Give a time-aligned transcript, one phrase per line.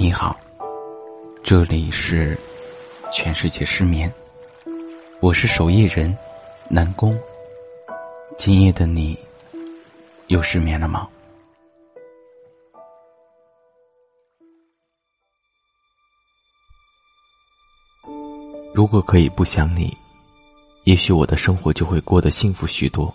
[0.00, 0.38] 你好，
[1.42, 2.38] 这里是
[3.12, 4.08] 全世界失眠，
[5.18, 6.16] 我是守夜人
[6.68, 7.18] 南宫。
[8.36, 9.18] 今夜的你
[10.28, 11.08] 又失眠了吗？
[18.72, 19.92] 如果可以不想你，
[20.84, 23.12] 也许我的生活就会过得幸福许多。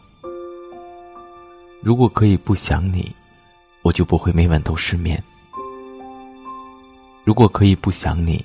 [1.82, 3.10] 如果可以不想你，
[3.84, 5.24] 我就不会每晚都失眠。
[7.24, 8.44] 如果可以不想你，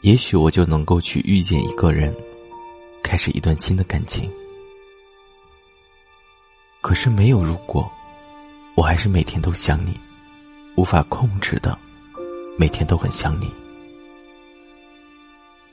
[0.00, 2.14] 也许我就能够去遇见一个人，
[3.02, 4.30] 开始一段新的感情。
[6.80, 7.90] 可是没有如果，
[8.74, 9.94] 我还是每天都想你，
[10.76, 11.78] 无法控制的，
[12.58, 13.50] 每天都很想你。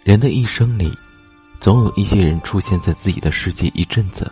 [0.04, 0.92] 人的一生里，
[1.62, 4.30] 总有一些人出现在自己的世界一阵子，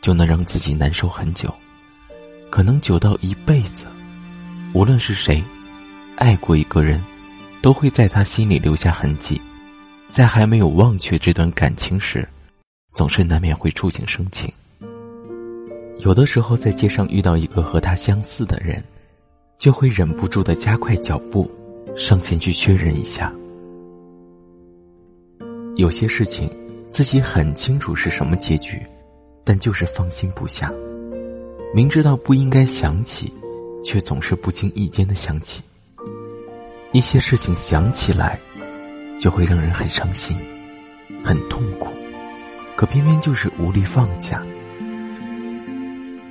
[0.00, 1.54] 就能让自己难受很久。
[2.50, 3.86] 可能久到一辈子，
[4.72, 5.40] 无论是谁，
[6.16, 7.00] 爱过一个人，
[7.60, 9.40] 都会在他心里留下痕迹。
[10.10, 12.26] 在还没有忘却这段感情时，
[12.94, 14.52] 总是难免会触景生情。
[15.98, 18.82] 有的时候，在街上遇到一个和他相似的人，
[19.58, 21.50] 就会忍不住的加快脚步，
[21.96, 23.32] 上前去确认一下。
[25.76, 26.50] 有些事情，
[26.90, 28.80] 自己很清楚是什么结局，
[29.44, 30.72] 但就是放心不下。
[31.74, 33.32] 明知道不应该想起，
[33.84, 35.62] 却总是不经意间的想起。
[36.92, 38.38] 一些事情想起来，
[39.20, 40.38] 就会让人很伤心，
[41.22, 41.88] 很痛苦，
[42.76, 44.42] 可偏偏就是无力放下。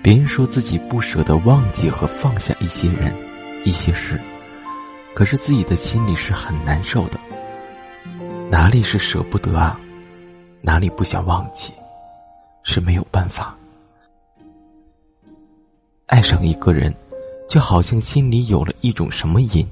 [0.01, 3.13] 别人说自己不舍得忘记和放下一些人、
[3.65, 4.19] 一些事，
[5.13, 7.19] 可是自己的心里是很难受的。
[8.49, 9.79] 哪里是舍不得啊？
[10.61, 11.73] 哪里不想忘记？
[12.63, 13.55] 是没有办法。
[16.07, 16.93] 爱上一个人，
[17.47, 19.67] 就好像心里有了一种什么瘾，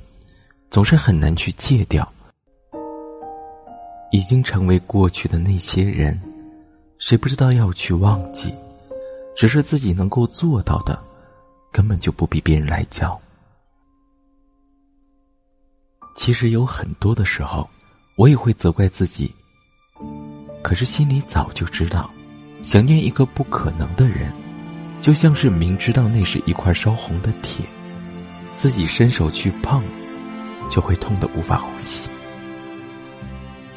[0.69, 2.11] 总是很难去戒掉。
[4.11, 6.17] 已经成为过去的那些人，
[6.99, 8.53] 谁不知道要去忘记？
[9.35, 10.97] 只是自己能够做到的，
[11.71, 13.19] 根本就不比别人来教。
[16.15, 17.69] 其实有很多的时候，
[18.15, 19.35] 我也会责怪自己。
[20.63, 22.09] 可是心里早就知道，
[22.63, 24.31] 想念一个不可能的人。
[25.01, 27.65] 就像是明知道那是一块烧红的铁，
[28.55, 29.83] 自己伸手去碰，
[30.69, 32.03] 就会痛得无法呼吸。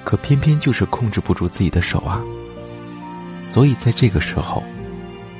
[0.05, 2.23] 可偏偏就是控制不住自己的手啊！
[3.43, 4.63] 所以在这个时候，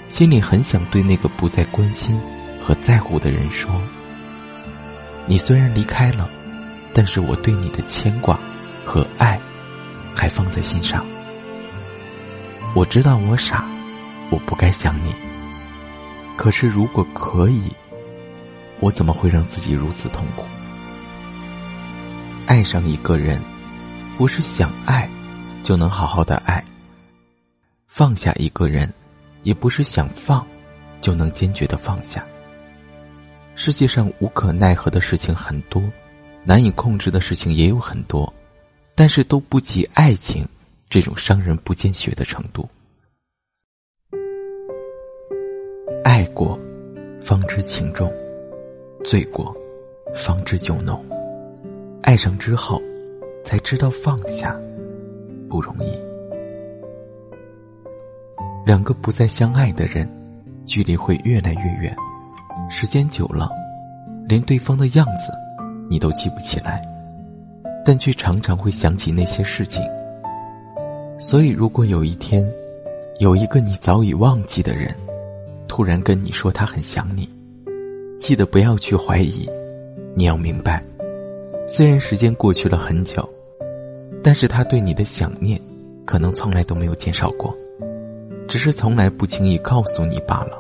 [0.09, 2.21] 心里很想对那个不再关心
[2.61, 3.71] 和在乎的人说
[5.27, 6.29] ：“你虽然离开了，
[6.93, 8.39] 但是我对你的牵挂
[8.85, 9.41] 和爱
[10.15, 11.05] 还放在心上。
[12.75, 13.65] 我知道我傻，
[14.31, 15.15] 我不该想你。”
[16.37, 17.65] 可是，如果可以，
[18.81, 20.45] 我怎么会让自己如此痛苦？
[22.49, 23.39] 爱上一个人，
[24.17, 25.07] 不是想爱
[25.63, 26.65] 就能好好的爱；
[27.87, 28.91] 放下一个人，
[29.43, 30.45] 也不是想放
[30.99, 32.27] 就能坚决的放下。
[33.55, 35.83] 世界上无可奈何的事情很多，
[36.43, 38.33] 难以控制的事情也有很多，
[38.95, 40.49] 但是都不及爱情
[40.89, 42.67] 这种伤人不见血的程度。
[46.03, 46.59] 爱过，
[47.21, 48.09] 方知情重；
[49.05, 49.55] 醉过，
[50.17, 51.05] 方知酒浓。
[52.09, 52.81] 爱上之后，
[53.45, 54.59] 才知道放下
[55.47, 55.93] 不容易。
[58.65, 60.09] 两个不再相爱的人，
[60.65, 61.95] 距离会越来越远。
[62.71, 63.51] 时间久了，
[64.27, 65.31] 连对方的样子
[65.91, 66.81] 你都记不起来，
[67.85, 69.83] 但却常常会想起那些事情。
[71.21, 72.43] 所以，如果有一天，
[73.19, 74.95] 有一个你早已忘记的人，
[75.69, 77.29] 突然跟你说他很想你，
[78.19, 79.47] 记得不要去怀疑。
[80.15, 80.83] 你要明白，
[81.71, 83.29] 虽然时间过去了很久，
[84.23, 85.61] 但是他对你的想念，
[86.07, 87.55] 可能从来都没有减少过，
[88.49, 90.59] 只是从来不轻易告诉你罢了。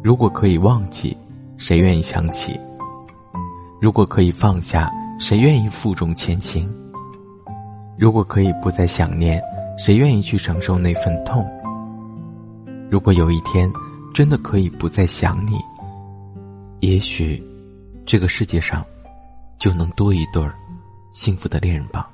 [0.00, 1.16] 如果可以忘记，
[1.58, 2.56] 谁愿意想起？
[3.80, 4.88] 如果可以放下，
[5.18, 6.72] 谁愿意负重前行？
[7.98, 9.42] 如果可以不再想念，
[9.76, 11.44] 谁愿意去承受那份痛？
[12.88, 13.68] 如果有一天
[14.14, 15.58] 真的可以不再想你，
[16.78, 17.42] 也许
[18.06, 18.84] 这个世界上
[19.58, 20.54] 就能多一对儿
[21.12, 22.13] 幸福的恋人吧。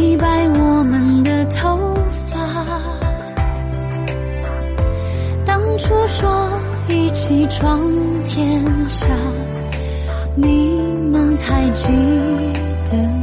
[0.00, 1.78] 一白我们的头
[2.28, 2.38] 发。
[5.44, 6.50] 当初说
[6.88, 7.78] 一起闯
[8.24, 9.08] 天下
[10.34, 10.80] 你
[11.12, 11.92] 们还记
[12.90, 13.19] 得